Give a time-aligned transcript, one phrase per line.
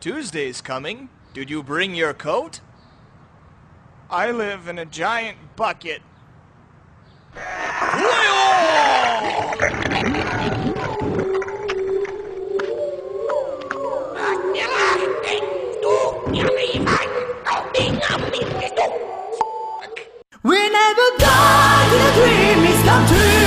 [0.00, 1.10] Tuesday's coming.
[1.34, 2.60] Did you bring your coat?
[4.08, 6.00] I live in a giant bucket.
[20.42, 23.39] We're never gone till the dream is come true.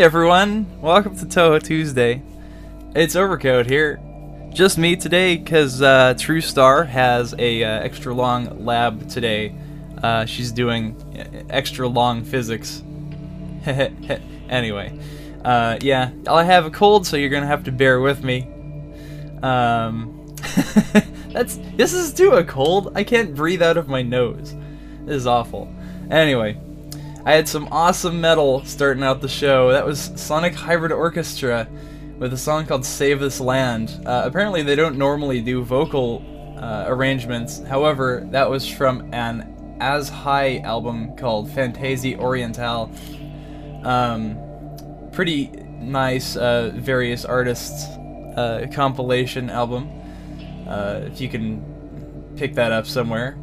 [0.00, 2.22] Everyone, welcome to Touhou Tuesday.
[2.94, 4.00] It's Overcoat here.
[4.50, 9.54] Just me today because uh, True Star has a uh, extra long lab today.
[10.02, 12.82] Uh, she's doing uh, extra long physics.
[14.48, 14.98] anyway,
[15.44, 18.48] uh, yeah, I have a cold, so you're gonna have to bear with me.
[19.42, 20.34] Um,
[21.28, 22.90] that's this is too a cold.
[22.94, 24.56] I can't breathe out of my nose.
[25.04, 25.70] This is awful.
[26.10, 26.58] Anyway,
[27.30, 29.70] I had some awesome metal starting out the show.
[29.70, 31.68] That was Sonic Hybrid Orchestra
[32.18, 34.02] with a song called Save This Land.
[34.04, 36.24] Uh, apparently, they don't normally do vocal
[36.58, 37.60] uh, arrangements.
[37.60, 42.90] However, that was from an As High album called Fantasie Orientale.
[43.84, 44.36] Um,
[45.12, 47.84] pretty nice, uh, various artists
[48.36, 49.88] uh, compilation album.
[50.66, 53.38] Uh, if you can pick that up somewhere,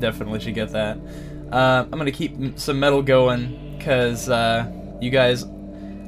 [0.00, 0.98] definitely should get that.
[1.52, 5.44] Uh, I'm gonna keep some metal going because uh, you guys,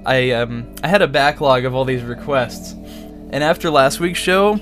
[0.07, 4.61] I um, I had a backlog of all these requests, and after last week's show,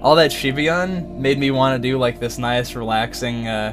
[0.00, 3.72] all that Shibian made me want to do like this nice, relaxing, uh,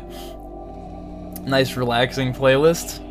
[1.46, 3.06] nice, relaxing playlist.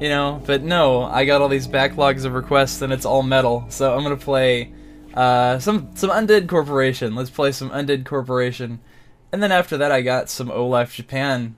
[0.00, 3.66] You know, but no, I got all these backlogs of requests and it's all metal,
[3.70, 4.72] so I'm gonna play
[5.14, 7.16] uh, some some Undead Corporation.
[7.16, 8.78] Let's play some Undead Corporation,
[9.32, 11.56] and then after that, I got some Olaf Japan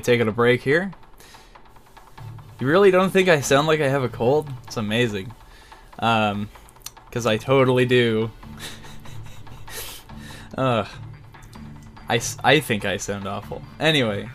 [0.00, 0.92] Taking a break here.
[2.60, 4.50] You really don't think I sound like I have a cold?
[4.64, 5.32] It's amazing.
[5.98, 6.48] Um,
[7.06, 8.30] because I totally do.
[10.58, 10.86] Ugh.
[12.08, 13.62] I, I think I sound awful.
[13.78, 14.28] Anyway,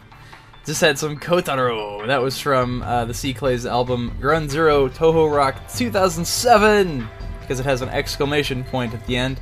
[0.66, 2.06] just had some Kotaro.
[2.08, 7.08] That was from uh, the C Clays album Run Zero Touhou Rock 2007
[7.42, 9.40] because it has an exclamation point at the end.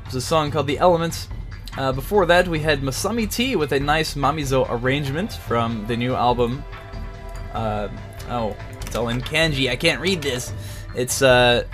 [0.00, 1.28] It was a song called The Elements.
[1.76, 6.14] Uh, before that, we had Masami T with a nice Mamizou arrangement from the new
[6.14, 6.64] album.
[7.52, 7.88] Uh,
[8.30, 9.70] oh, it's all in kanji.
[9.70, 10.52] I can't read this.
[10.94, 11.64] It's uh,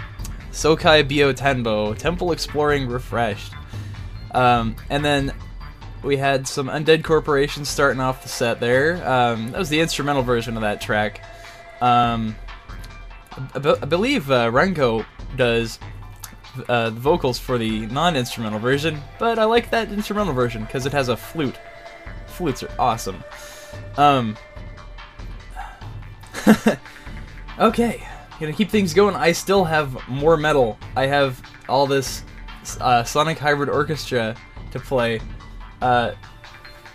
[0.50, 3.52] Sokai Bio Tenbo, Temple Exploring Refreshed.
[4.32, 5.32] Um, and then
[6.02, 8.96] we had some Undead Corporation starting off the set there.
[9.08, 11.24] Um, that was the instrumental version of that track.
[11.80, 12.34] Um,
[13.32, 15.78] I, I believe uh, Renko does
[16.68, 21.08] uh, vocals for the non-instrumental version, but I like that instrumental version because it has
[21.08, 21.58] a flute.
[22.26, 23.22] Flutes are awesome.
[23.96, 24.36] Um.
[27.58, 28.06] okay,
[28.40, 29.14] gonna keep things going.
[29.14, 30.78] I still have more metal.
[30.96, 32.24] I have all this
[32.80, 34.34] uh, Sonic Hybrid Orchestra
[34.70, 35.20] to play.
[35.80, 36.12] Uh,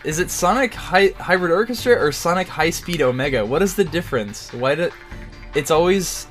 [0.04, 3.46] is it Sonic Hy- Hybrid Orchestra or Sonic High Speed Omega?
[3.46, 4.54] What is the difference?
[4.54, 4.90] Why do
[5.56, 6.28] it's always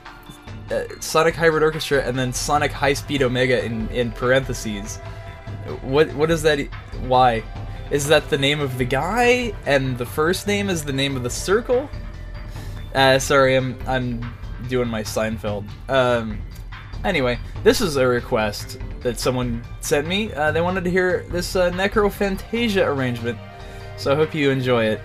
[0.71, 4.99] uh, Sonic Hybrid Orchestra and then Sonic High Speed Omega in in parentheses?
[5.83, 6.61] What what is that?
[7.07, 7.43] Why?
[7.91, 11.23] Is that the name of the guy and the first name is the name of
[11.23, 11.89] the circle?
[12.95, 14.35] Uh, sorry, I'm I'm
[14.69, 15.67] doing my Seinfeld.
[15.89, 16.41] Um,
[17.05, 20.33] anyway, this is a request that someone sent me.
[20.33, 23.39] Uh, they wanted to hear this uh, Necrophantasia arrangement,
[23.97, 25.01] so I hope you enjoy it.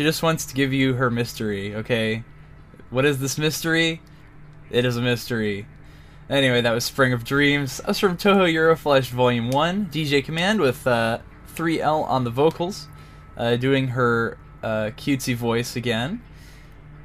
[0.00, 2.24] She just wants to give you her mystery, okay?
[2.88, 4.00] What is this mystery?
[4.70, 5.66] It is a mystery.
[6.30, 7.76] Anyway, that was Spring of Dreams.
[7.76, 9.90] That was from Touhou Euroflash Volume 1.
[9.90, 11.18] DJ Command with uh,
[11.54, 12.88] 3L on the vocals,
[13.36, 16.22] uh, doing her uh, cutesy voice again.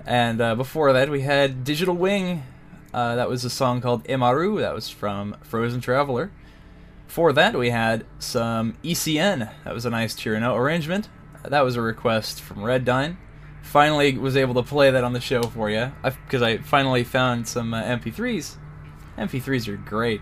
[0.05, 2.43] And uh, before that, we had Digital Wing.
[2.93, 4.59] Uh, that was a song called Emaru.
[4.61, 6.31] That was from Frozen Traveler.
[7.07, 9.51] Before that, we had some ECN.
[9.65, 11.09] That was a nice Tirano arrangement.
[11.49, 13.17] That was a request from Red Dine.
[13.61, 17.47] Finally, was able to play that on the show for you because I finally found
[17.47, 18.57] some uh, MP3s.
[19.17, 20.21] MP3s are great.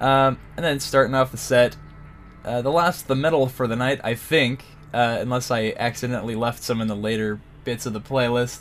[0.00, 1.76] Um, and then starting off the set,
[2.44, 4.64] uh, the last the metal for the night, I think,
[4.94, 8.60] uh, unless I accidentally left some in the later bits of the playlist.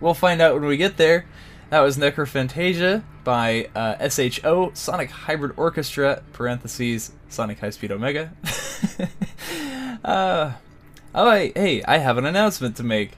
[0.00, 1.26] We'll find out when we get there.
[1.70, 8.32] That was Necrophantasia by uh, SHO Sonic Hybrid Orchestra (parentheses Sonic High Speed Omega).
[10.04, 10.52] uh,
[11.14, 13.12] oh, I, hey, I have an announcement to make.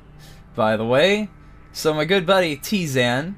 [0.54, 1.28] By the way,
[1.72, 3.36] so my good buddy T-Zan,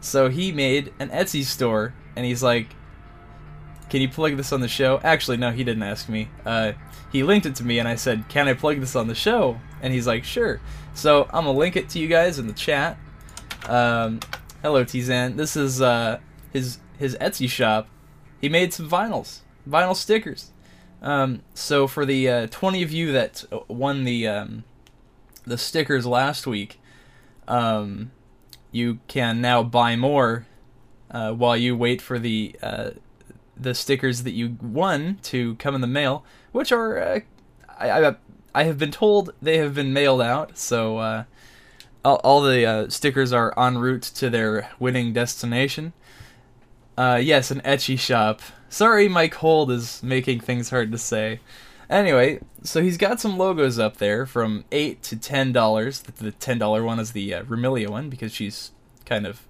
[0.00, 2.74] so he made an Etsy store, and he's like,
[3.90, 6.28] "Can you plug this on the show?" Actually, no, he didn't ask me.
[6.44, 6.72] Uh,
[7.12, 9.60] he linked it to me, and I said, "Can I plug this on the show?"
[9.80, 10.60] And he's like, "Sure."
[10.94, 12.98] So I'm gonna link it to you guys in the chat.
[13.68, 14.18] Um,
[14.62, 15.36] hello, Tizan.
[15.36, 16.18] This is uh,
[16.52, 17.88] his his Etsy shop.
[18.40, 20.50] He made some vinyls, vinyl stickers.
[21.00, 24.64] Um, so for the uh, 20 of you that won the um,
[25.44, 26.80] the stickers last week,
[27.46, 28.10] um,
[28.72, 30.46] you can now buy more
[31.10, 32.90] uh, while you wait for the uh,
[33.56, 37.20] the stickers that you won to come in the mail, which are uh,
[37.78, 38.16] I, I
[38.54, 40.58] I have been told they have been mailed out.
[40.58, 41.24] So uh,
[42.04, 45.92] all, all the uh, stickers are en route to their winning destination.
[46.98, 48.42] Uh, yes, an etchy shop.
[48.68, 51.38] Sorry, Mike Hold is making things hard to say.
[51.88, 56.00] Anyway, so he's got some logos up there from eight to ten dollars.
[56.00, 58.72] The ten dollar one is the uh, Remilia one because she's
[59.06, 59.46] kind of,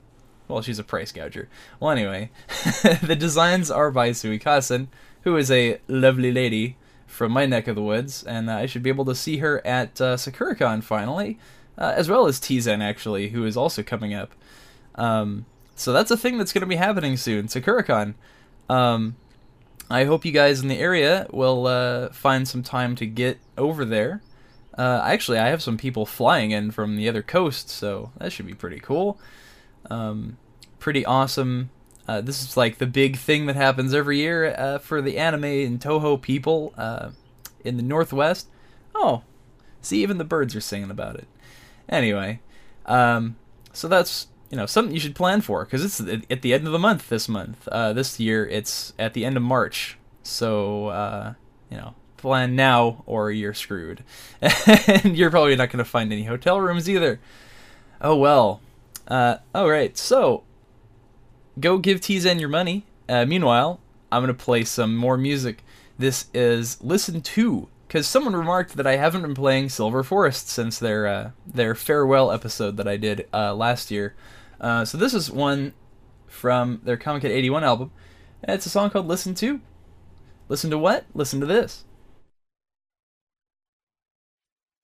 [0.47, 1.49] well, she's a price gouger.
[1.81, 2.31] Well, anyway,
[3.03, 4.89] the designs are by Suikasen,
[5.23, 6.77] who is a lovely lady
[7.07, 9.67] from my neck of the woods, and uh, I should be able to see her
[9.67, 11.39] at uh, SakuraCon finally,
[11.79, 14.35] uh, as well as Tizen actually, who is also coming up.
[14.97, 15.47] Um,
[15.79, 18.15] so that's a thing that's going to be happening soon, SakuraCon.
[18.69, 19.17] Um,
[19.89, 23.85] I hope you guys in the area will uh, find some time to get over
[23.85, 24.21] there.
[24.77, 28.47] Uh, actually, I have some people flying in from the other coast, so that should
[28.47, 29.19] be pretty cool.
[29.89, 30.37] Um,
[30.79, 31.71] pretty awesome.
[32.09, 35.45] Uh, this is like the big thing that happens every year uh, for the anime
[35.45, 37.11] and Touhou people uh,
[37.65, 38.49] in the Northwest.
[38.95, 39.23] Oh,
[39.81, 41.29] see, even the birds are singing about it.
[41.89, 42.41] Anyway,
[42.87, 43.37] um,
[43.73, 46.73] so that's you know something you should plan for because it's at the end of
[46.73, 47.69] the month this month.
[47.69, 51.35] Uh, this year it's at the end of March, so uh,
[51.71, 54.03] you know plan now or you're screwed,
[54.41, 57.21] and you're probably not going to find any hotel rooms either.
[58.01, 58.61] Oh well.
[59.07, 60.45] Uh, all right, so
[61.59, 62.85] go give Tizen your money.
[63.09, 63.81] Uh, meanwhile,
[64.13, 65.65] I'm gonna play some more music.
[65.99, 70.79] This is Listen to, because someone remarked that I haven't been playing Silver Forest since
[70.79, 74.15] their uh, their farewell episode that I did uh, last year.
[74.61, 75.75] Uh, so this is one
[76.27, 77.91] from their Comiket 81 album,
[78.43, 79.61] and it's a song called Listen to.
[80.49, 81.05] Listen to what?
[81.15, 81.85] Listen to this.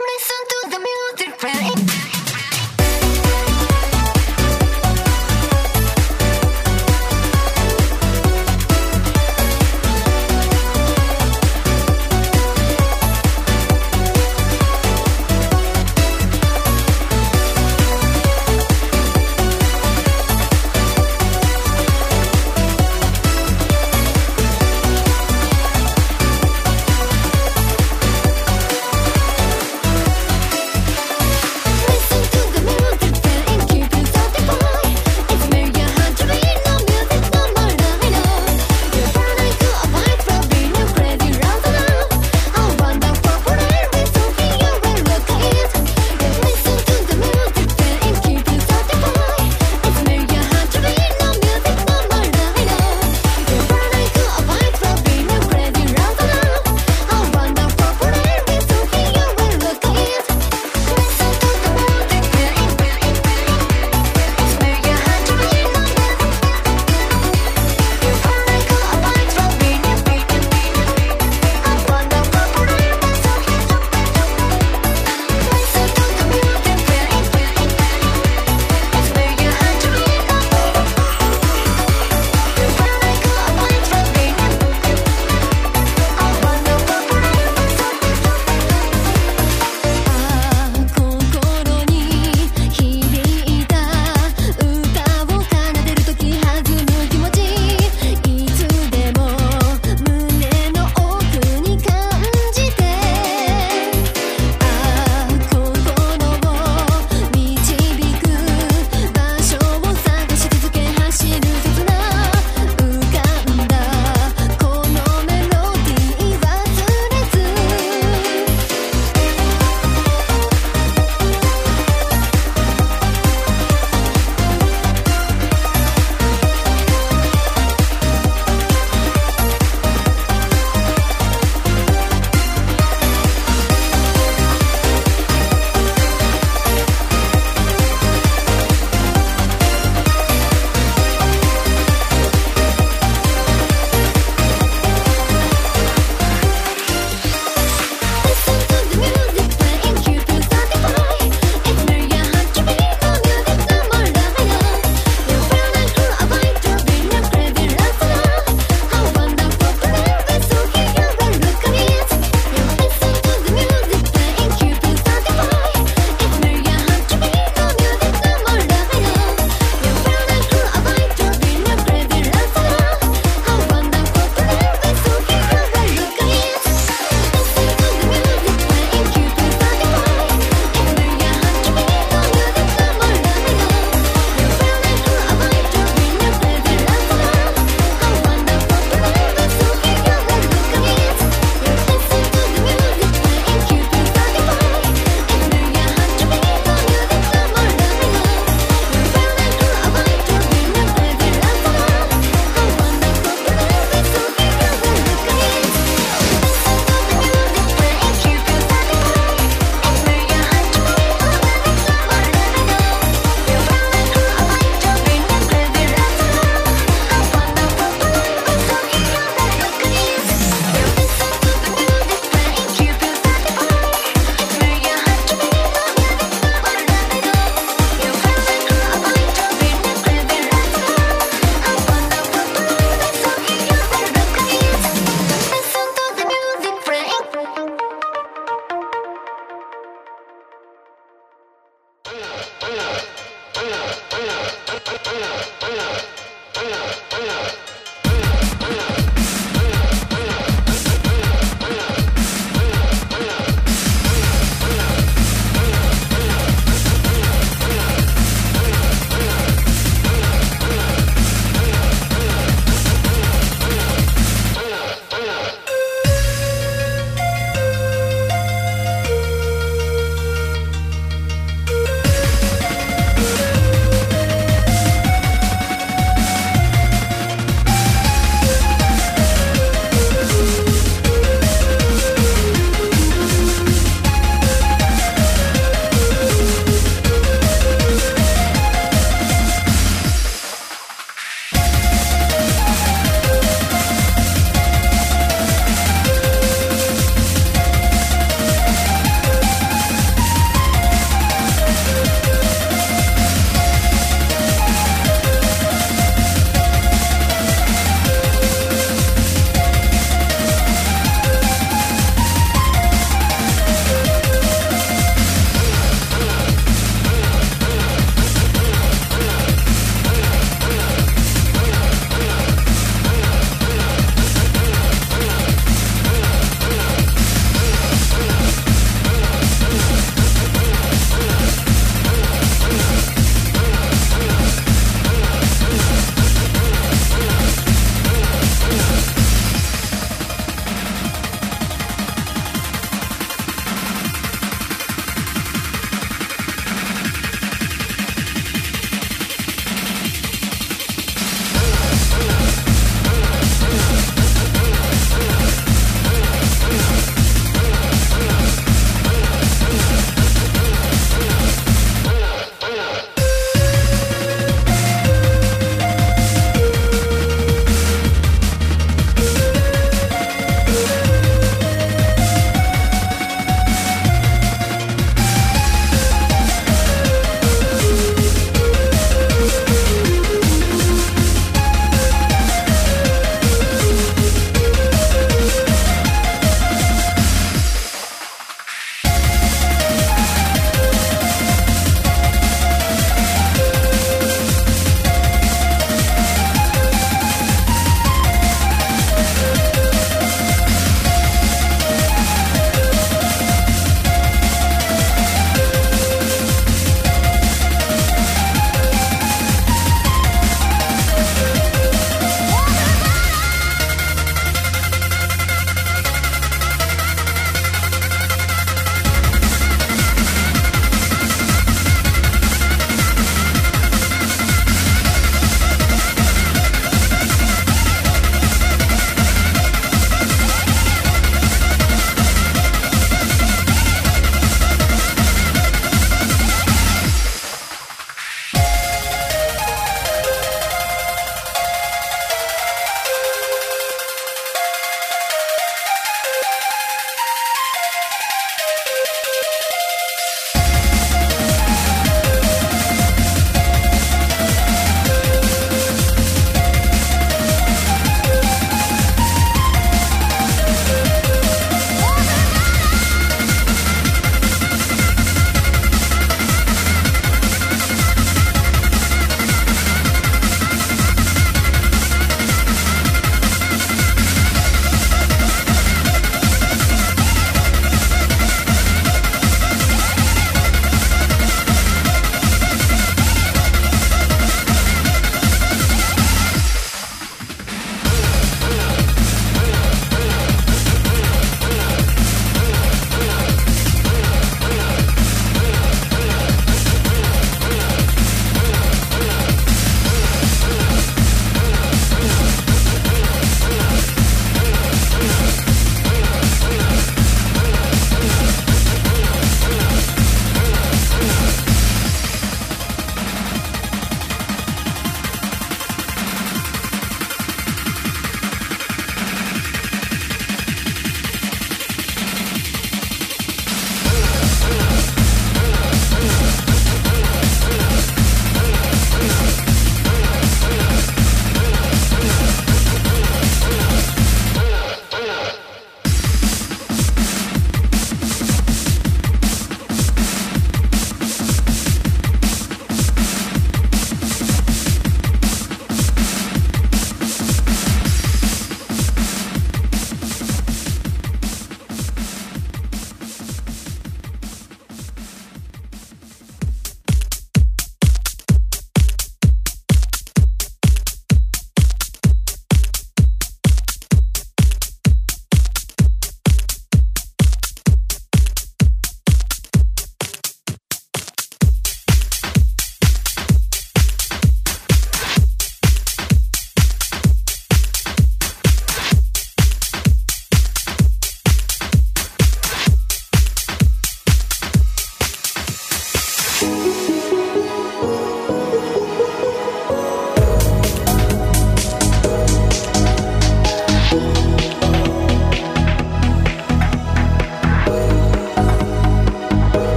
[0.00, 1.91] Listen to the music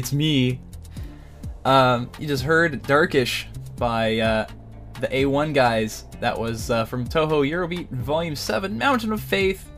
[0.00, 0.58] It's me.
[1.66, 3.46] Um, you just heard Darkish
[3.76, 4.46] by uh,
[4.98, 6.06] the A-One guys.
[6.20, 9.70] That was uh, from Touhou Eurobeat Volume 7, Mountain of Faith.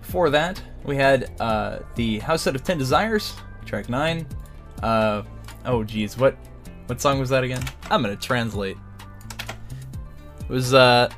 [0.00, 3.36] Before that, we had uh, the House Set of Ten Desires,
[3.66, 4.26] track 9.
[4.82, 5.24] Uh,
[5.66, 6.34] oh, geez, what,
[6.86, 7.62] what song was that again?
[7.90, 8.78] I'm gonna translate.
[10.40, 11.10] It was uh,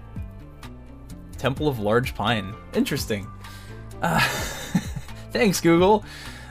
[1.38, 2.56] Temple of Large Pine.
[2.74, 3.28] Interesting.
[4.02, 4.18] Uh,
[5.30, 6.04] thanks, Google.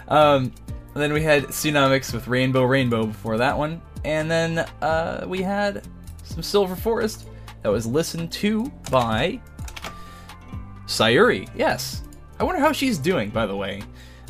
[0.07, 0.53] Um,
[0.93, 3.81] and then we had Tsunomics with Rainbow Rainbow before that one.
[4.05, 5.87] And then uh, we had
[6.23, 7.27] some Silver Forest
[7.61, 9.39] that was listened to by
[10.87, 11.49] Sayuri.
[11.55, 12.03] Yes.
[12.39, 13.81] I wonder how she's doing, by the way.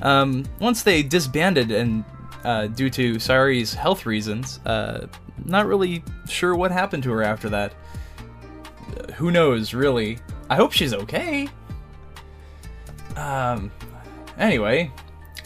[0.02, 2.04] Um, once they disbanded and
[2.44, 5.08] uh, due to Sayuri's health reasons, uh,
[5.46, 7.74] not really sure what happened to her after that.
[8.98, 10.20] Uh, who knows, really?
[10.50, 11.48] I hope she's okay.
[13.16, 13.72] Um,
[14.38, 14.92] anyway,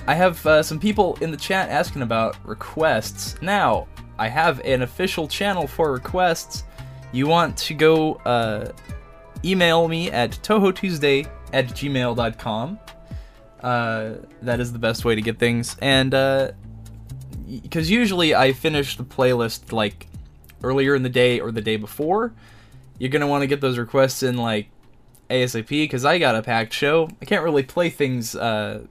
[0.05, 3.41] I have uh, some people in the chat asking about requests.
[3.41, 3.87] Now,
[4.19, 6.63] I have an official channel for requests.
[7.11, 8.71] You want to go uh,
[9.45, 12.79] email me at touhoutuesday at gmail.com.
[13.61, 15.77] Uh, that is the best way to get things.
[15.81, 16.13] And,
[17.61, 20.07] because usually I finish the playlist like
[20.63, 22.33] earlier in the day or the day before.
[22.99, 24.69] You're going to want to get those requests in like
[25.29, 27.09] ASAP because I got a packed show.
[27.21, 28.85] I can't really play things uh,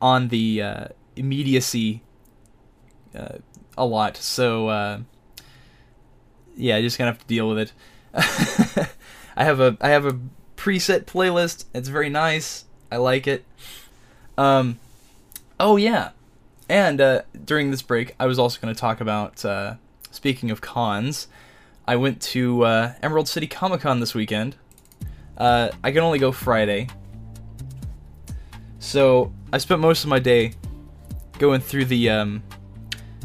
[0.00, 0.84] on the uh,
[1.16, 2.02] immediacy
[3.14, 3.38] uh,
[3.76, 5.00] a lot, so uh,
[6.56, 7.72] yeah, I just gonna have to deal with it.
[9.36, 10.18] I have a I have a
[10.56, 11.64] preset playlist.
[11.74, 12.64] It's very nice.
[12.90, 13.44] I like it.
[14.36, 14.78] Um,
[15.58, 16.10] oh yeah,
[16.70, 19.44] and uh, during this break, I was also going to talk about.
[19.44, 19.74] Uh,
[20.12, 21.26] speaking of cons,
[21.84, 24.54] I went to uh, Emerald City Comic Con this weekend.
[25.36, 26.86] Uh, I can only go Friday.
[28.78, 30.52] So I spent most of my day
[31.38, 32.42] going through the um,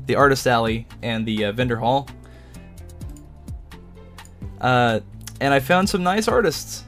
[0.07, 2.07] the artist alley and the uh, vendor hall,
[4.61, 4.99] uh,
[5.41, 6.83] and I found some nice artists.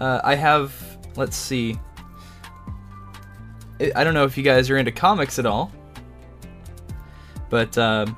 [0.00, 0.72] Uh, I have,
[1.16, 1.78] let's see.
[3.80, 5.72] I- don't know if you guys are into comics at all,
[7.50, 8.16] but um,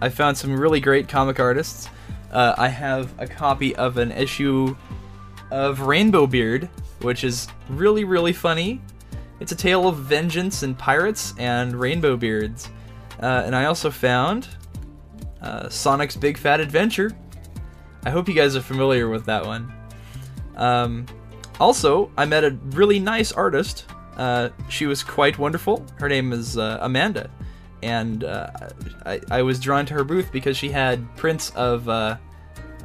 [0.00, 1.88] I found some really great comic artists.
[2.32, 4.76] Uh, I have a copy of an issue
[5.50, 6.68] of Rainbow Beard,
[7.00, 8.80] which is really, really funny.
[9.40, 12.70] It's a tale of vengeance and pirates and rainbow beards.
[13.22, 14.48] Uh, and I also found
[15.42, 17.12] uh, Sonic's Big Fat Adventure.
[18.04, 19.72] I hope you guys are familiar with that one.
[20.56, 21.06] Um,
[21.60, 23.86] also, I met a really nice artist.
[24.16, 25.84] Uh, she was quite wonderful.
[25.96, 27.30] Her name is uh, Amanda.
[27.82, 28.50] And uh,
[29.04, 32.16] I, I was drawn to her booth because she had prints of uh,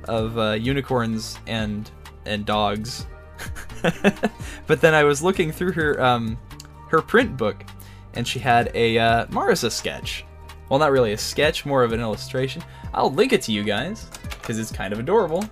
[0.05, 1.89] of unicorns and
[2.25, 3.05] and dogs.
[4.67, 6.37] but then I was looking through her um,
[6.89, 7.63] her print book,
[8.13, 10.25] and she had a uh, Marisa sketch.
[10.69, 12.63] Well, not really a sketch, more of an illustration.
[12.93, 15.43] I'll link it to you guys because it's kind of adorable.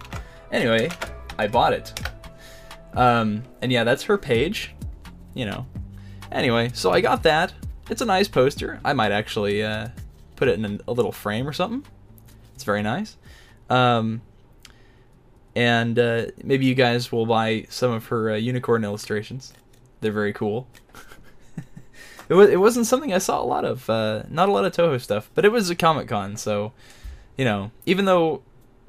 [0.52, 0.90] Anyway,
[1.38, 2.08] I bought it.
[2.94, 4.76] Um, and yeah, that's her page.
[5.34, 5.66] You know.
[6.32, 7.54] Anyway, so I got that.
[7.90, 8.80] It's a nice poster.
[8.86, 9.90] I might actually uh,
[10.36, 11.84] put it in a little frame or something.
[12.54, 13.18] It's very nice.
[13.70, 14.22] Um,
[15.56, 19.54] and uh, maybe you guys will buy some of her uh, unicorn illustrations.
[20.02, 20.68] They're very cool.
[22.30, 23.90] it was it wasn't something I saw a lot of.
[23.90, 26.74] Uh, not a lot of Touhou stuff, but it was a Comic Con, so
[27.38, 28.42] you know, even though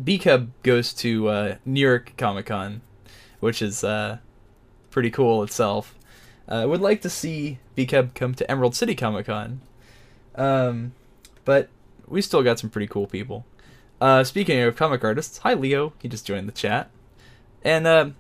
[0.03, 2.81] B Cub goes to uh, New York Comic Con,
[3.41, 4.19] which is uh,
[4.91, 5.95] pretty cool itself.
[6.49, 9.61] I would like to see B Cub come to Emerald City Comic Con.
[10.35, 10.95] Um,
[11.45, 11.69] but
[12.09, 13.45] we still got some pretty cool people.
[14.01, 16.91] Uh, speaking of comic artists, hi Leo, he just joined the chat.
[17.63, 18.11] And uh,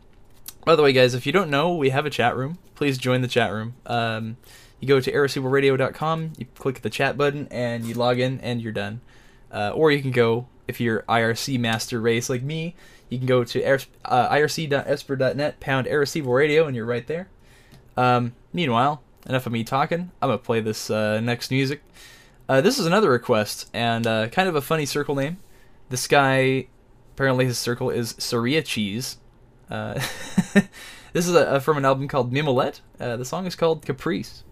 [0.65, 2.59] by the way, guys, if you don't know, we have a chat room.
[2.74, 3.74] Please join the chat room.
[3.86, 4.36] Um,
[4.78, 8.73] you go to irreversibleradio.com, you click the chat button, and you log in, and you're
[8.73, 9.01] done.
[9.52, 12.74] Uh, or you can go, if you're IRC master race like me,
[13.09, 13.78] you can go to uh,
[14.35, 17.28] irc.esper.net, pound irreversible and you're right there.
[17.97, 20.11] Um, meanwhile, enough of me talking.
[20.23, 21.82] I'm gonna play this uh, next music.
[22.48, 25.39] Uh, this is another request, and uh, kind of a funny circle name.
[25.90, 26.68] This guy,
[27.14, 29.18] apparently his circle is Soria Cheese.
[29.68, 29.94] Uh,
[31.12, 32.80] this is a, from an album called Mimolette.
[33.00, 34.44] Uh, the song is called Caprice.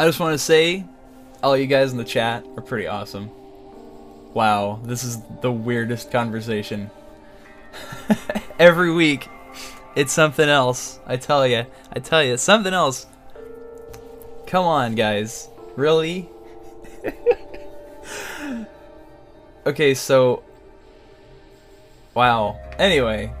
[0.00, 0.86] I just want to say,
[1.42, 3.28] all you guys in the chat are pretty awesome.
[4.32, 6.90] Wow, this is the weirdest conversation.
[8.58, 9.28] Every week,
[9.94, 10.98] it's something else.
[11.06, 13.06] I tell you, I tell you, something else.
[14.46, 16.30] Come on, guys, really?
[19.66, 20.42] okay, so,
[22.14, 22.58] wow.
[22.78, 23.34] Anyway,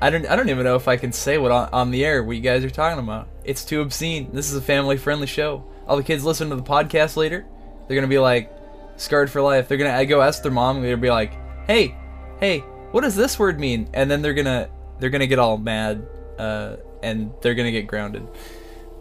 [0.00, 2.22] I don't, I don't even know if I can say what on, on the air
[2.22, 3.26] what you guys are talking about.
[3.42, 4.30] It's too obscene.
[4.32, 5.64] This is a family-friendly show.
[5.90, 7.44] All the kids listen to the podcast later.
[7.88, 8.56] They're gonna be like,
[8.96, 9.66] scarred for life.
[9.66, 10.80] They're gonna go ask their mom.
[10.80, 11.32] They're gonna be like,
[11.66, 11.96] hey,
[12.38, 12.60] hey,
[12.92, 13.88] what does this word mean?
[13.92, 16.06] And then they're gonna, they're gonna get all mad,
[16.38, 18.24] uh, and they're gonna get grounded.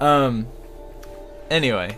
[0.01, 0.47] Um.
[1.51, 1.95] Anyway,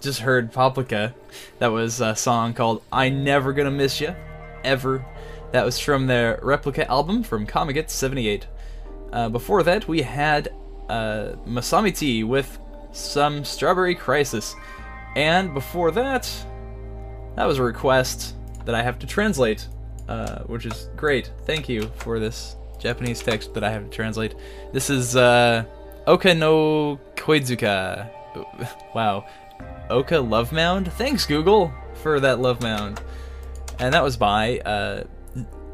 [0.00, 1.14] just heard Paprika.
[1.60, 4.16] That was a song called "I Never Gonna Miss You,"
[4.64, 5.06] ever.
[5.52, 8.48] That was from their Replica album from Comic '78.
[9.12, 10.48] Uh, before that, we had
[10.88, 12.58] uh, Masami T with
[12.92, 14.54] some Strawberry Crisis.
[15.16, 16.30] And before that,
[17.36, 19.66] that was a request that I have to translate,
[20.08, 21.32] uh, which is great.
[21.44, 24.34] Thank you for this Japanese text that I have to translate.
[24.72, 25.64] This is uh,
[26.06, 28.10] Oka no Koizuka.
[28.94, 29.26] Wow.
[29.90, 30.90] Oka Love Mound?
[30.94, 33.00] Thanks, Google, for that Love Mound.
[33.78, 35.04] And that was by uh,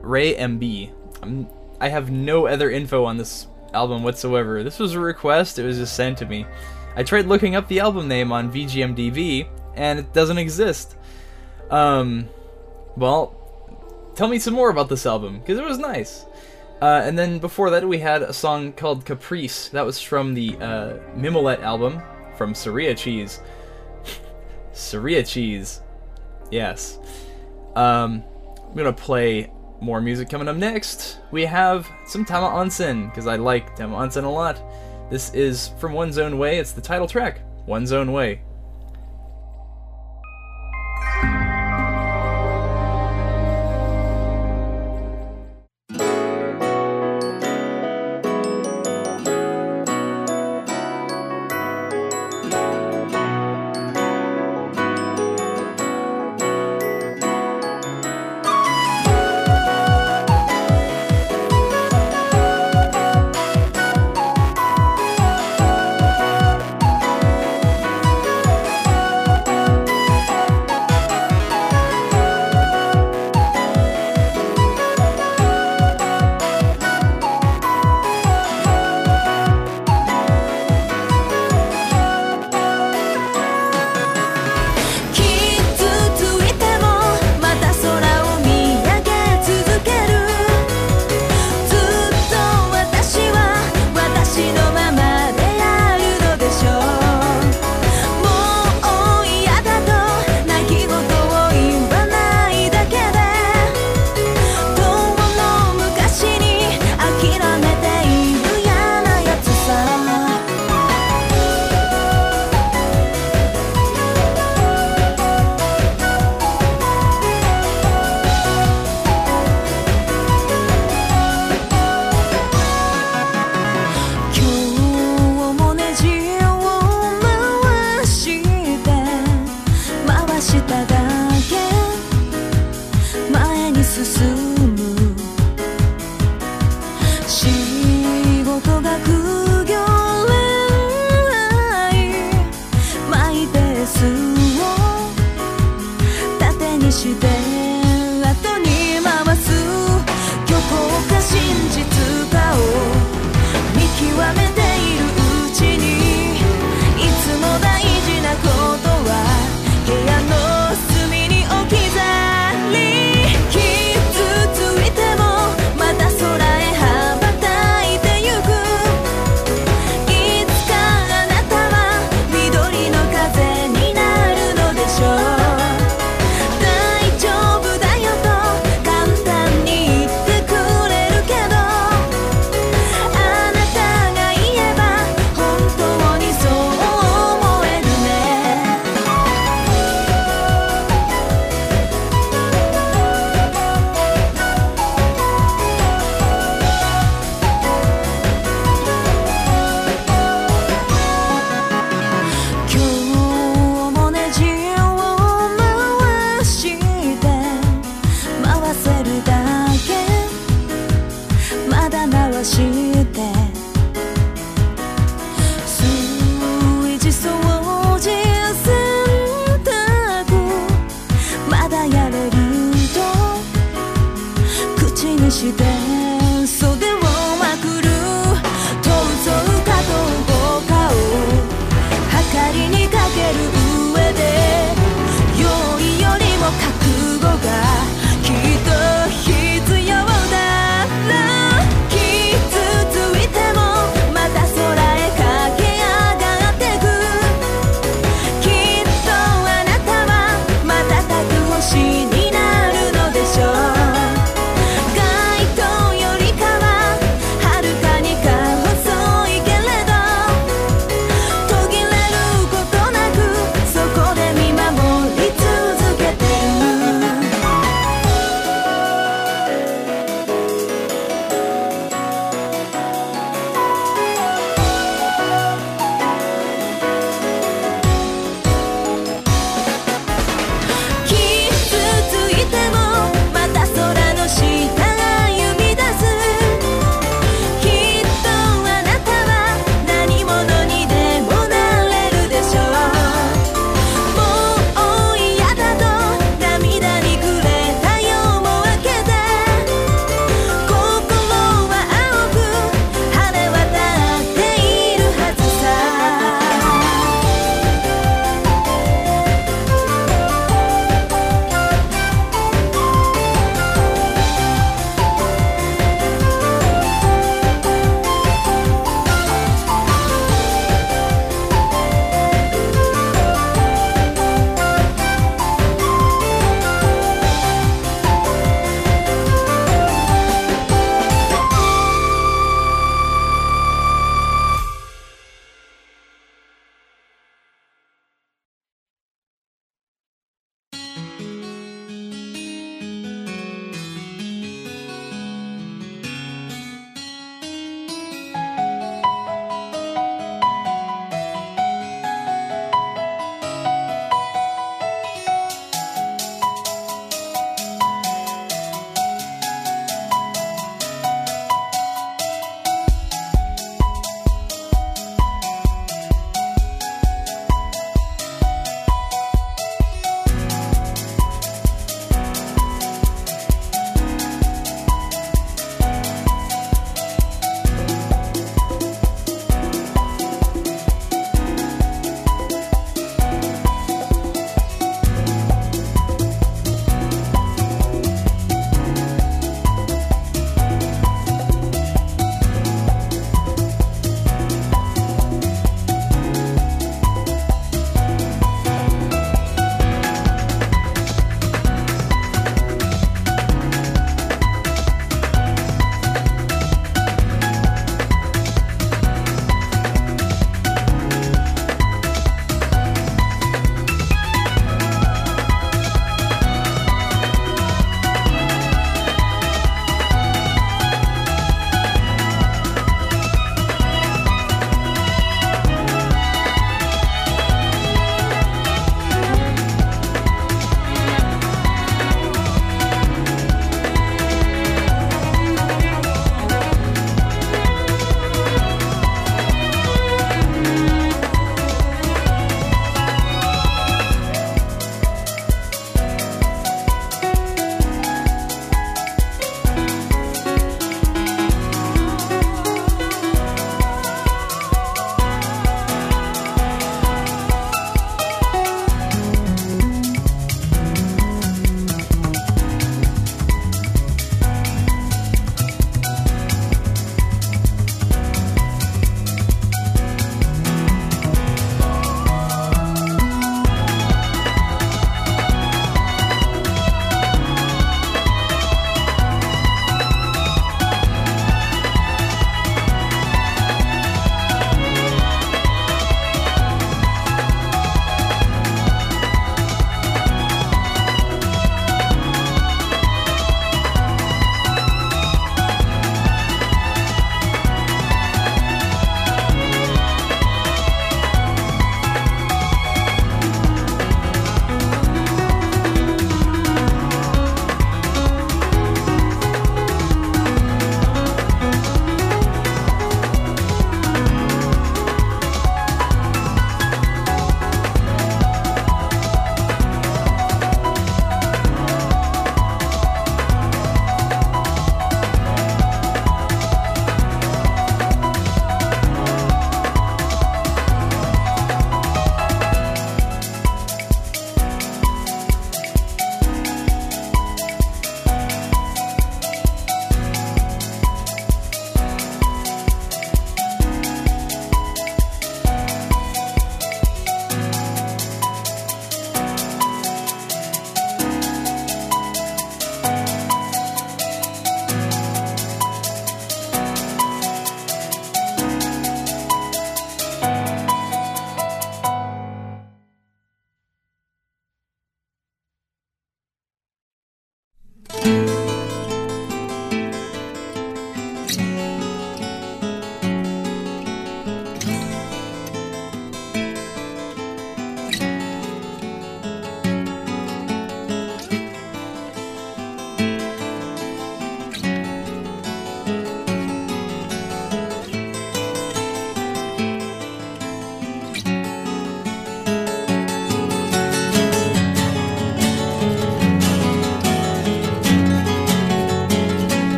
[0.00, 0.92] Ray MB.
[1.22, 1.48] I'm,
[1.80, 4.62] I have no other info on this album whatsoever.
[4.62, 6.46] This was a request, it was just sent to me.
[6.96, 10.96] I tried looking up the album name on VGMDB, and it doesn't exist.
[11.70, 12.28] Um,
[12.96, 13.34] well,
[14.14, 16.24] tell me some more about this album, because it was nice.
[16.80, 19.68] Uh, and then before that, we had a song called Caprice.
[19.70, 22.02] That was from the uh, Mimolet album
[22.36, 23.40] from Saria Cheese.
[24.72, 25.80] Saria Cheese.
[26.50, 26.98] Yes.
[27.74, 28.22] Um,
[28.68, 29.50] I'm gonna play
[29.80, 31.18] more music coming up next.
[31.30, 34.60] We have some Tama Onsen, because I like Tama Onsen a lot.
[35.10, 36.58] This is from One Zone Way.
[36.58, 38.40] It's the title track, One Zone Way.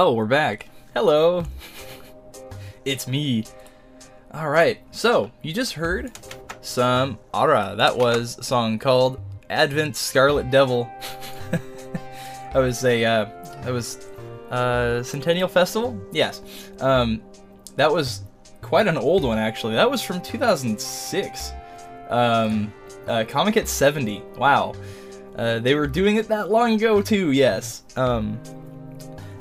[0.00, 0.68] Oh, we're back.
[0.94, 1.42] Hello.
[2.84, 3.44] It's me.
[4.32, 6.16] Alright, so you just heard
[6.60, 7.74] some Ara.
[7.76, 9.18] That was a song called
[9.50, 10.88] Advent Scarlet Devil.
[11.50, 13.24] that was a uh,
[13.64, 14.06] that was
[14.52, 16.00] uh, Centennial Festival?
[16.12, 16.42] Yes.
[16.78, 17.20] Um,
[17.74, 18.22] that was
[18.62, 19.74] quite an old one actually.
[19.74, 21.52] That was from 2006.
[22.08, 22.72] Um,
[23.08, 24.22] uh, Comiket 70.
[24.36, 24.74] Wow.
[25.34, 27.32] Uh, they were doing it that long ago too.
[27.32, 27.82] Yes.
[27.96, 28.40] Um,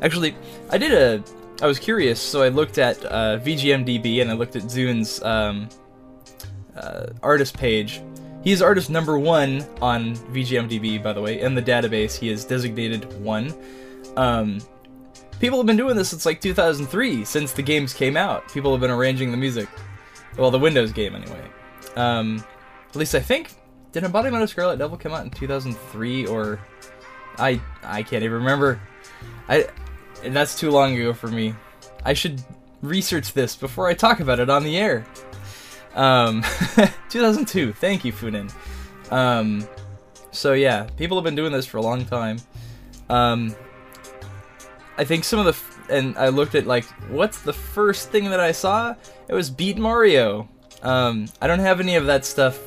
[0.01, 0.35] actually,
[0.69, 1.23] I did a.
[1.61, 5.67] I was curious, so I looked at uh, VGMDB and I looked at ZUN's um,
[6.75, 8.01] uh, artist page.
[8.43, 11.41] He's artist number one on VGMDB, by the way.
[11.41, 13.53] In the database, he is designated one.
[14.15, 14.59] Um,
[15.39, 18.47] people have been doing this since like 2003, since the games came out.
[18.53, 19.67] People have been arranging the music.
[20.37, 21.41] Well, the Windows game, anyway.
[21.95, 22.43] Um,
[22.87, 23.55] at least I think.
[23.91, 26.59] Did Embodiment of Scarlet Devil come out in 2003 or.
[27.39, 28.79] I I can't even remember.
[29.47, 29.67] I
[30.23, 31.53] that's too long ago for me.
[32.03, 32.41] I should
[32.81, 35.05] research this before I talk about it on the air.
[35.95, 36.43] Um,
[37.09, 37.73] 2002.
[37.73, 38.51] Thank you, Funin.
[39.11, 39.67] Um,
[40.31, 42.37] so yeah, people have been doing this for a long time.
[43.09, 43.55] Um,
[44.97, 48.29] I think some of the f- and I looked at like what's the first thing
[48.31, 48.95] that I saw?
[49.27, 50.49] It was Beat Mario.
[50.83, 52.59] Um, I don't have any of that stuff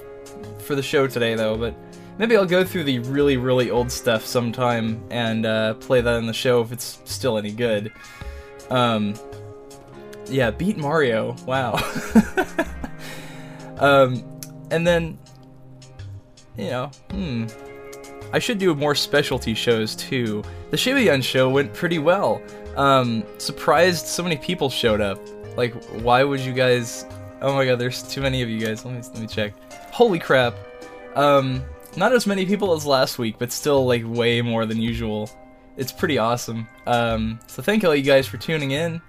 [0.60, 1.74] for the show today though, but
[2.20, 6.26] maybe I'll go through the really really old stuff sometime and uh, play that on
[6.26, 7.90] the show if it's still any good.
[8.68, 9.14] Um,
[10.26, 11.34] yeah, Beat Mario.
[11.46, 11.80] Wow.
[13.78, 14.22] um,
[14.70, 15.18] and then
[16.56, 17.46] you know, hmm.
[18.32, 20.44] I should do more specialty shows too.
[20.70, 22.42] The Shibayan show went pretty well.
[22.76, 25.18] Um, surprised so many people showed up.
[25.56, 27.06] Like, why would you guys?
[27.40, 28.84] Oh my god, there's too many of you guys.
[28.84, 29.54] Let me let me check.
[29.90, 30.54] Holy crap!
[31.16, 31.64] Um,
[31.96, 35.30] not as many people as last week, but still like way more than usual.
[35.76, 36.68] It's pretty awesome.
[36.86, 39.00] Um, so thank all you guys for tuning in.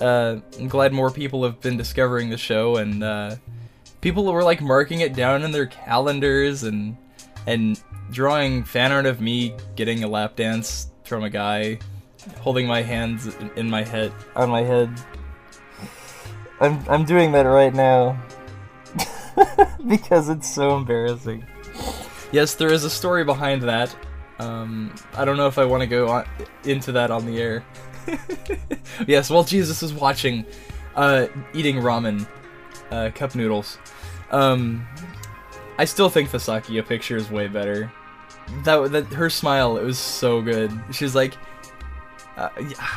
[0.00, 3.36] Uh, I'm glad more people have been discovering the show, and uh,
[4.00, 6.96] people were like marking it down in their calendars and
[7.46, 7.80] and
[8.10, 11.78] drawing fan art of me getting a lap dance from a guy
[12.40, 14.90] holding my hands in- my head on my head.
[16.60, 18.20] I'm I'm doing that right now
[19.86, 21.44] because it's so embarrassing.
[22.32, 23.94] Yes, there is a story behind that.
[24.38, 26.26] Um, I don't know if I want to go on,
[26.64, 27.64] into that on the air.
[29.06, 30.44] yes, while Jesus is watching,
[30.94, 32.26] uh, eating ramen,
[32.90, 33.78] uh, cup noodles.
[34.30, 34.86] Um,
[35.78, 37.90] I still think the Sakia picture is way better.
[38.64, 40.70] That that her smile, it was so good.
[40.92, 41.34] She's like,
[42.36, 42.50] uh,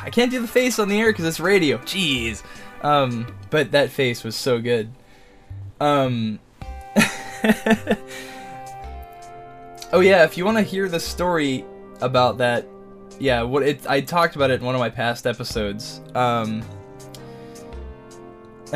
[0.03, 1.77] I can't do the face on the air because it's radio.
[1.79, 2.43] Jeez.
[2.81, 4.91] Um, but that face was so good.
[5.79, 6.39] Um.
[9.93, 11.65] oh yeah, if you want to hear the story
[12.01, 12.67] about that,
[13.19, 16.01] yeah, what it I talked about it in one of my past episodes.
[16.15, 16.63] Um.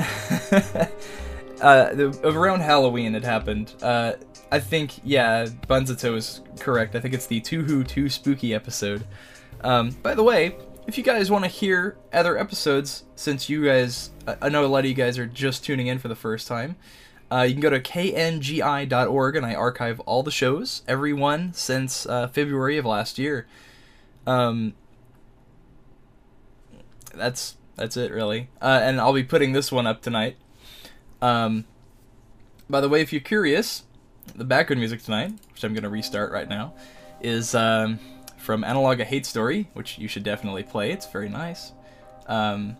[1.61, 3.73] uh, the, around Halloween it happened.
[3.81, 4.13] Uh,
[4.51, 6.95] I think yeah, Bunzato is correct.
[6.95, 9.05] I think it's the Two Who Two Spooky episode.
[9.63, 10.55] Um, by the way,
[10.87, 14.11] if you guys want to hear other episodes, since you guys,
[14.41, 16.75] I know a lot of you guys are just tuning in for the first time,
[17.33, 22.05] uh, you can go to kngi.org and I archive all the shows, every one since
[22.05, 23.47] uh, February of last year.
[24.27, 24.75] Um,
[27.15, 30.37] that's that's it really, uh, and I'll be putting this one up tonight.
[31.23, 31.65] Um,
[32.69, 33.83] by the way, if you're curious,
[34.35, 36.75] the background music tonight, which I'm going to restart right now,
[37.19, 37.97] is um,
[38.37, 40.91] from Analog A Hate Story, which you should definitely play.
[40.91, 41.71] It's very nice.
[42.27, 42.77] Um,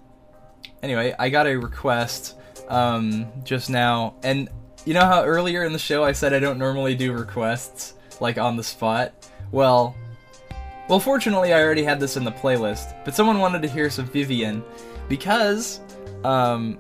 [0.84, 2.36] anyway, I got a request
[2.70, 4.50] um, just now, and
[4.86, 8.38] you know how earlier in the show I said I don't normally do requests like
[8.38, 9.14] on the spot?
[9.52, 9.96] Well,
[10.90, 14.06] well, fortunately, I already had this in the playlist, but someone wanted to hear some
[14.06, 14.64] Vivienne
[15.08, 15.80] because
[16.24, 16.78] um,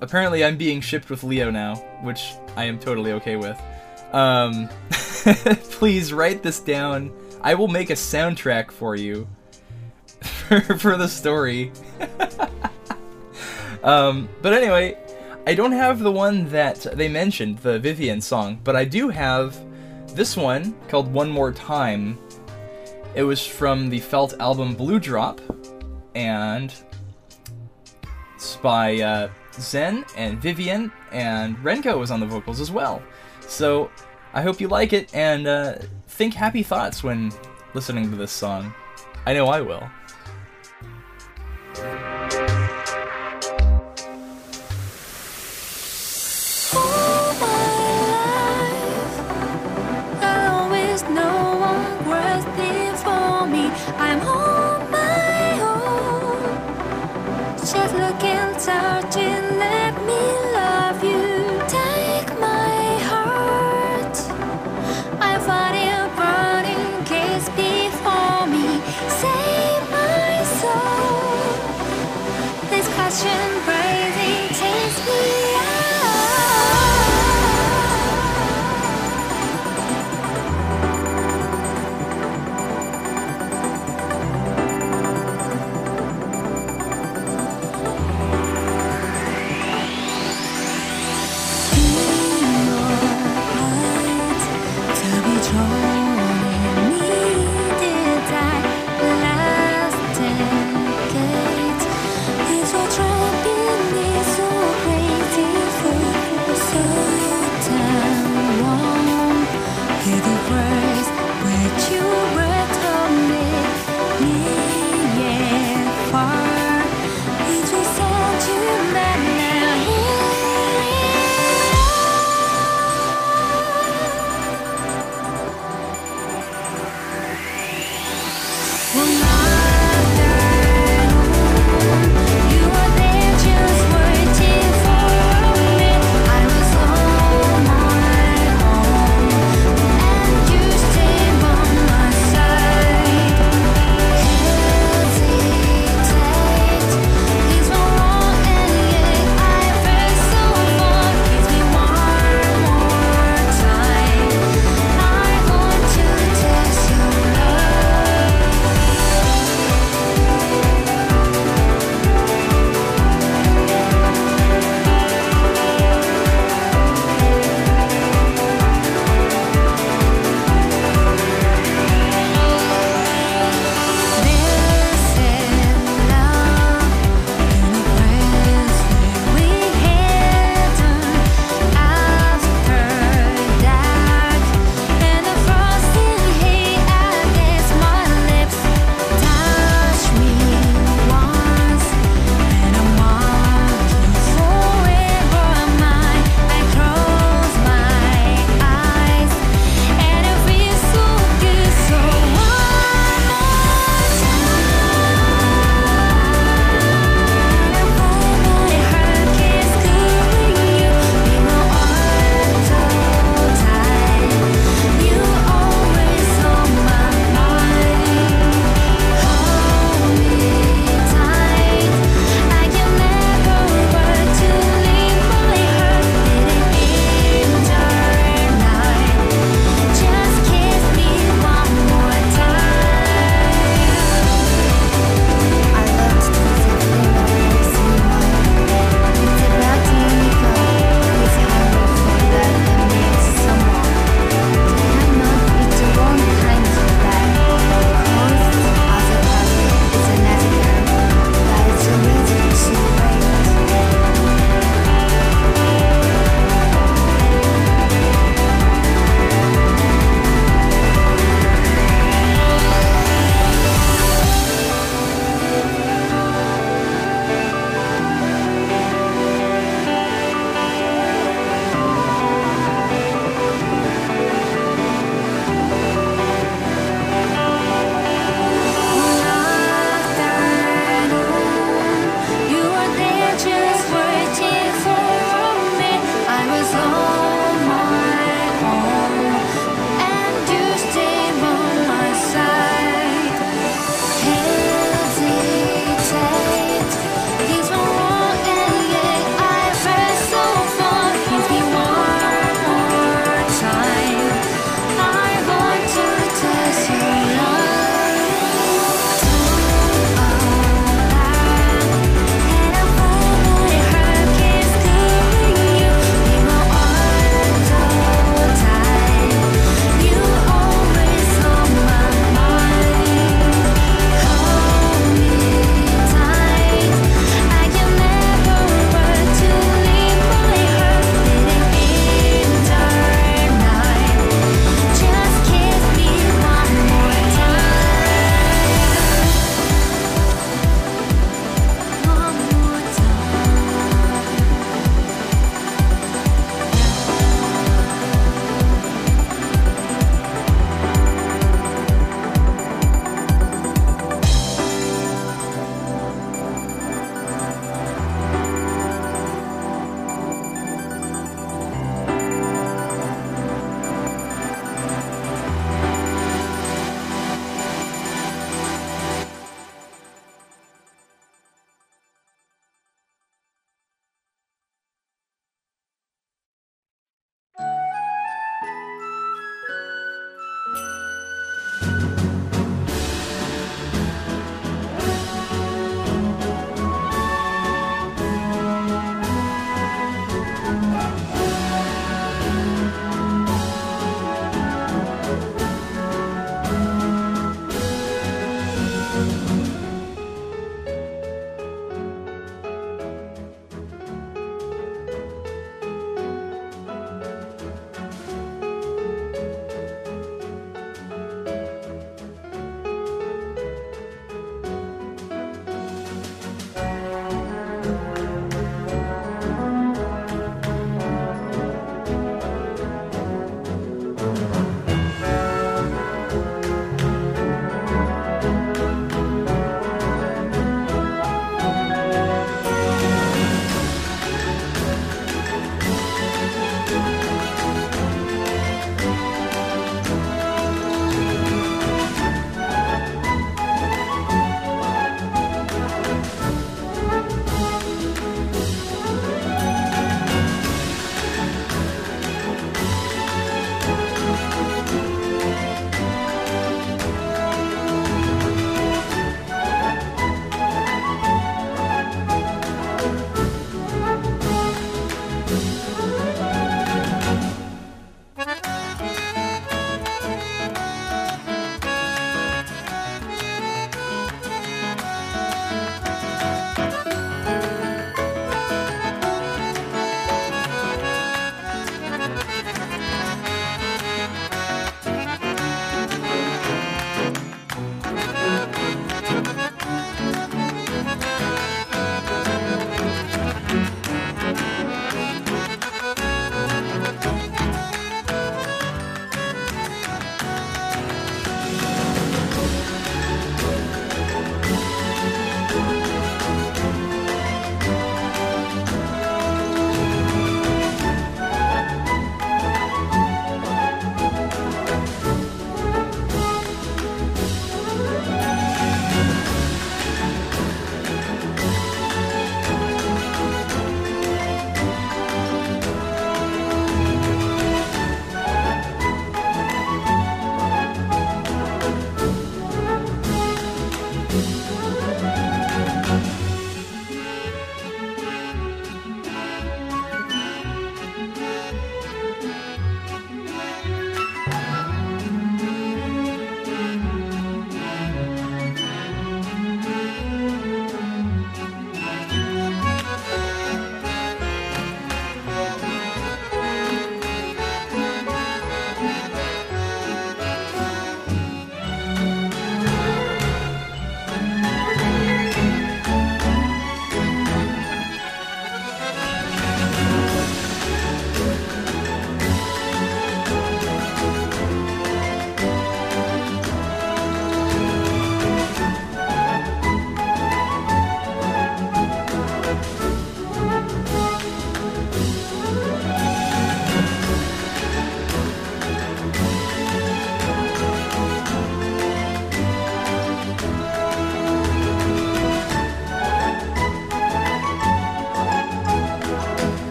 [0.00, 3.60] apparently I'm being shipped with Leo now, which I am totally okay with.
[4.12, 7.12] Um, please write this down.
[7.42, 9.28] I will make a soundtrack for you
[10.22, 11.72] for, for the story.
[13.82, 14.96] um, but anyway,
[15.46, 19.58] I don't have the one that they mentioned, the Vivienne song, but I do have
[20.14, 22.18] this one called One More Time.
[23.14, 25.40] It was from the Felt album Blue Drop,
[26.14, 26.72] and
[28.34, 33.02] it's by uh, Zen and Vivienne, and Renko was on the vocals as well.
[33.40, 33.90] So
[34.32, 35.74] I hope you like it, and uh,
[36.06, 37.32] think happy thoughts when
[37.74, 38.74] listening to this song.
[39.26, 39.88] I know I will.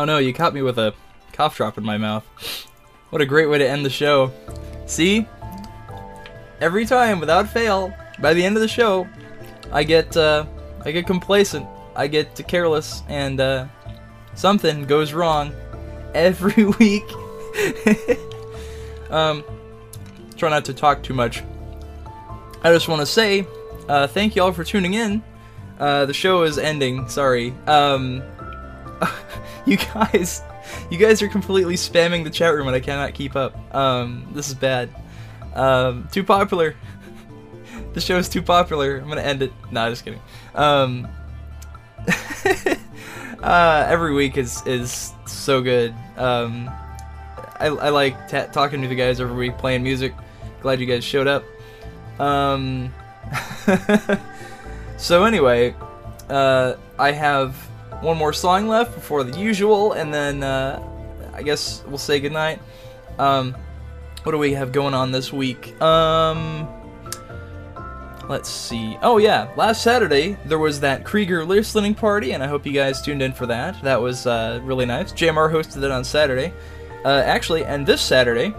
[0.00, 0.94] Oh no, you caught me with a
[1.34, 2.24] cough drop in my mouth.
[3.10, 4.32] What a great way to end the show.
[4.86, 5.26] See?
[6.58, 9.06] Every time, without fail, by the end of the show,
[9.70, 10.46] I get uh,
[10.86, 11.66] I get complacent.
[11.94, 13.66] I get careless, and uh,
[14.34, 15.52] something goes wrong
[16.14, 17.04] every week.
[19.10, 19.44] um,
[20.34, 21.42] try not to talk too much.
[22.62, 23.46] I just want to say
[23.86, 25.22] uh, thank you all for tuning in.
[25.78, 27.06] Uh, the show is ending.
[27.06, 27.52] Sorry.
[27.66, 28.22] Um,
[29.70, 30.42] you guys,
[30.90, 33.56] you guys are completely spamming the chat room, and I cannot keep up.
[33.74, 34.90] Um, this is bad.
[35.54, 36.74] Um, too popular.
[37.92, 38.98] the show is too popular.
[38.98, 39.52] I'm gonna end it.
[39.70, 40.20] Nah, just kidding.
[40.56, 41.06] Um,
[43.42, 45.94] uh, every week is is so good.
[46.16, 46.68] Um,
[47.60, 50.14] I, I like ta talking to the guys every week, playing music.
[50.62, 51.44] Glad you guys showed up.
[52.18, 52.92] Um,
[54.96, 55.76] so anyway,
[56.28, 57.69] uh, I have
[58.00, 60.82] one more song left before the usual, and then uh,
[61.34, 62.60] I guess we'll say goodnight.
[63.18, 63.54] Um,
[64.22, 65.80] what do we have going on this week?
[65.80, 66.68] Um,
[68.28, 68.98] let's see.
[69.02, 73.02] Oh yeah, last Saturday there was that Krieger listening party, and I hope you guys
[73.02, 73.80] tuned in for that.
[73.82, 75.12] That was uh, really nice.
[75.12, 76.52] JMR hosted it on Saturday.
[77.04, 78.54] Uh, actually, and this Saturday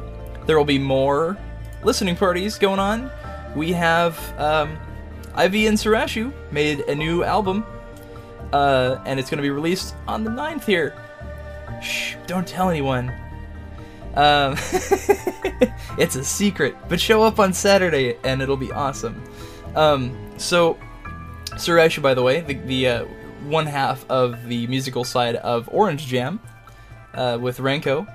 [0.45, 1.37] there will be more
[1.83, 3.11] listening parties going on.
[3.55, 4.77] We have um,
[5.35, 7.65] Ivy and Surashu made a new album,
[8.53, 10.95] uh, and it's going to be released on the 9th here.
[11.81, 13.09] Shh, don't tell anyone.
[14.15, 14.55] Um,
[15.97, 19.23] it's a secret, but show up on Saturday and it'll be awesome.
[19.75, 20.77] Um, so,
[21.51, 23.05] Surashu, by the way, the, the uh,
[23.45, 26.39] one half of the musical side of Orange Jam
[27.13, 28.07] uh, with Renko.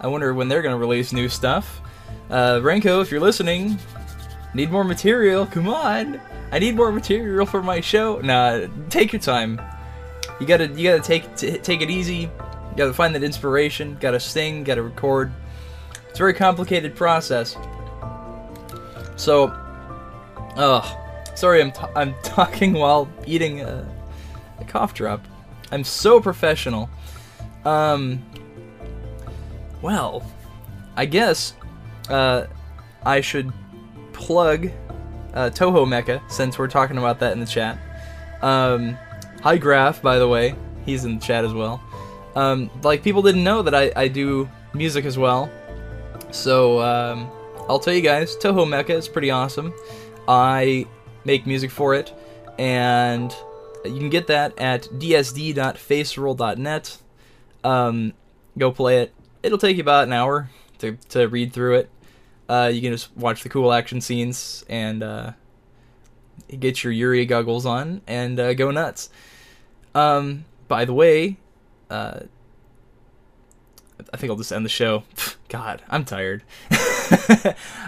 [0.00, 1.80] I wonder when they're going to release new stuff.
[2.28, 3.78] Uh, Renko, if you're listening,
[4.54, 5.46] need more material.
[5.46, 6.20] Come on,
[6.52, 8.18] I need more material for my show.
[8.20, 9.60] Nah, take your time.
[10.40, 12.14] You gotta, you gotta take take it easy.
[12.70, 13.96] You gotta find that inspiration.
[14.00, 14.64] Gotta sing.
[14.64, 15.32] Gotta record.
[16.08, 17.56] It's a very complicated process.
[19.16, 19.48] So,
[20.56, 20.98] ugh,
[21.34, 23.86] sorry, I'm t- I'm talking while eating a,
[24.58, 25.24] a cough drop.
[25.70, 26.90] I'm so professional.
[27.64, 28.24] Um,
[29.82, 30.24] well,
[30.96, 31.54] I guess
[32.08, 32.46] uh,
[33.04, 33.52] I should
[34.20, 34.70] plug
[35.34, 37.78] uh, Touhou Mecha since we're talking about that in the chat.
[38.42, 38.96] Um,
[39.42, 41.82] hi Graph, by the way, he's in the chat as well.
[42.36, 45.50] Um, like people didn't know that I, I do music as well,
[46.30, 47.30] so um,
[47.68, 49.74] I'll tell you guys, Touhou Mecha is pretty awesome.
[50.28, 50.86] I
[51.24, 52.12] make music for it,
[52.58, 53.34] and
[53.84, 56.98] you can get that at dsd.faceroll.net.
[57.64, 58.12] Um,
[58.58, 59.12] go play it.
[59.42, 61.90] It'll take you about an hour to, to read through it.
[62.50, 65.30] Uh, you can just watch the cool action scenes and uh,
[66.58, 69.08] get your Yuri goggles on and uh, go nuts.
[69.94, 71.36] Um, by the way,
[71.90, 72.20] uh,
[74.12, 75.04] I think I'll just end the show.
[75.48, 76.42] God, I'm tired.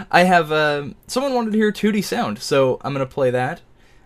[0.09, 3.59] I have um someone wanted to hear 2D sound, so I'm gonna play that.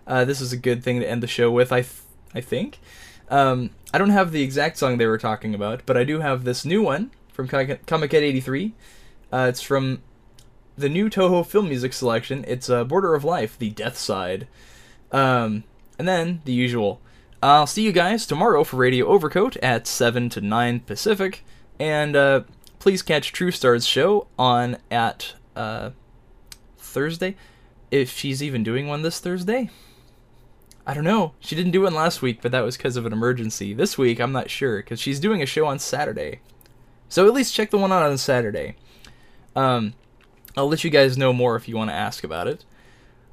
[0.07, 2.01] Uh, this is a good thing to end the show with, I th-
[2.33, 2.79] I think.
[3.29, 6.45] Um, I don't have the exact song they were talking about, but I do have
[6.45, 8.73] this new one from Comiket 83.
[9.31, 10.01] Uh, it's from
[10.77, 12.45] the new Touhou film music selection.
[12.47, 14.47] It's uh, Border of Life, the Death Side.
[15.11, 15.63] Um,
[15.97, 17.01] and then the usual.
[17.41, 21.43] I'll see you guys tomorrow for Radio Overcoat at 7 to 9 Pacific.
[21.79, 22.41] And uh,
[22.79, 25.91] please catch TrueStar's show on at uh,
[26.77, 27.35] Thursday.
[27.89, 29.69] If she's even doing one this Thursday.
[30.85, 31.33] I don't know.
[31.39, 33.73] She didn't do one last week, but that was because of an emergency.
[33.73, 36.39] This week, I'm not sure, because she's doing a show on Saturday.
[37.09, 38.75] So at least check the one out on Saturday.
[39.55, 39.93] Um,
[40.57, 42.65] I'll let you guys know more if you want to ask about it.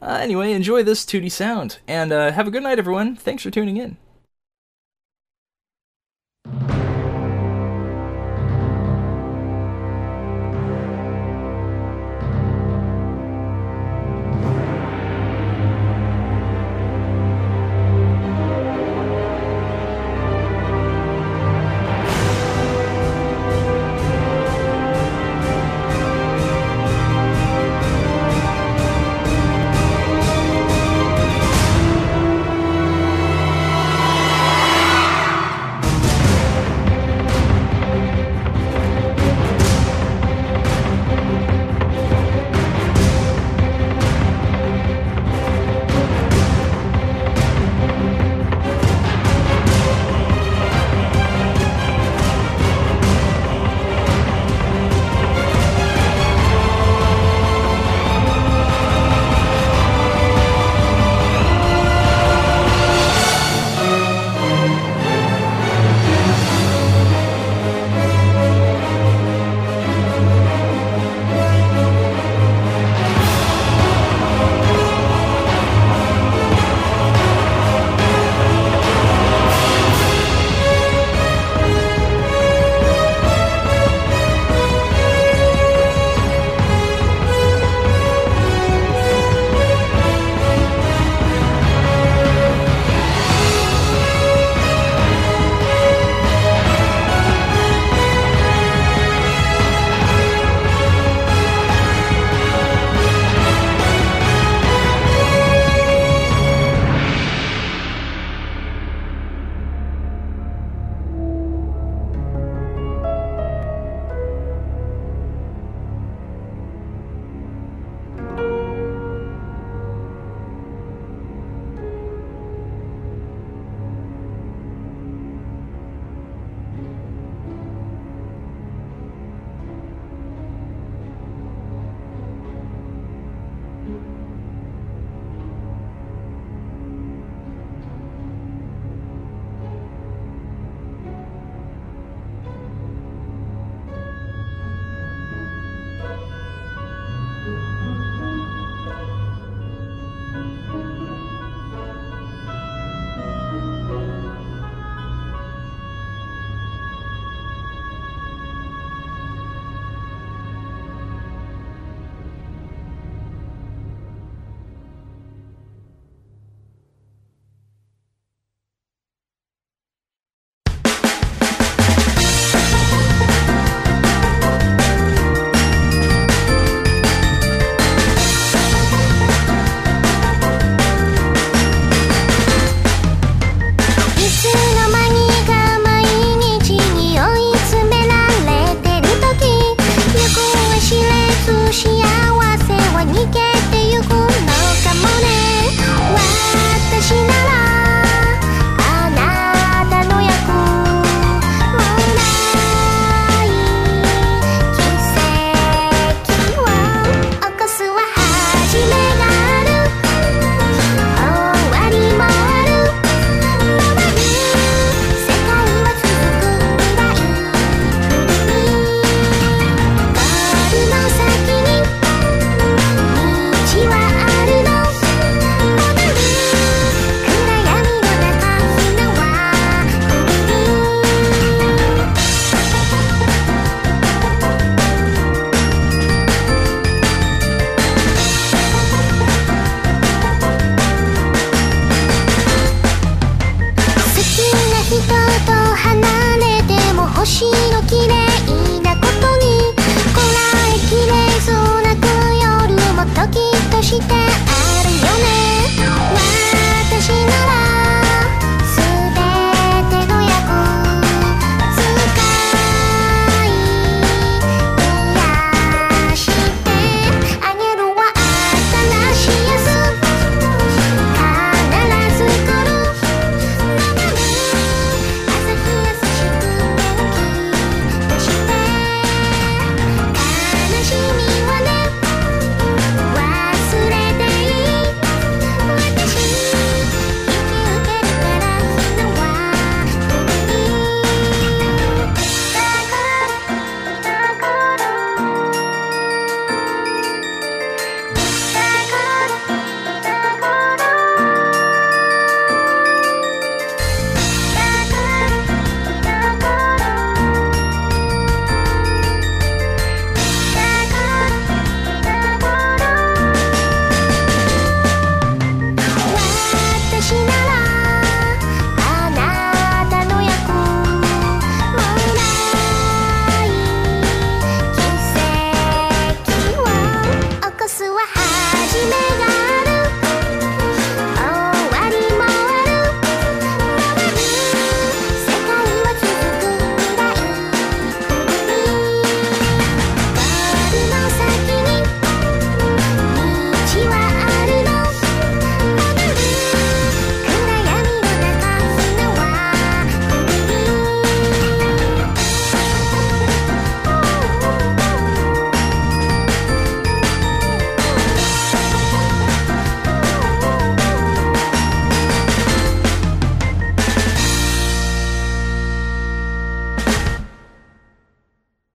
[0.02, 3.16] Uh, anyway, enjoy this 2D sound, and uh, have a good night, everyone.
[3.16, 3.96] Thanks for tuning in.「